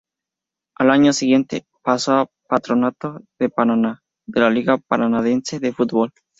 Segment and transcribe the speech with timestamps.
[0.79, 6.09] Al año siguiente, pasó a Patronato de Paraná, de la Liga Paranaense de Fútbol.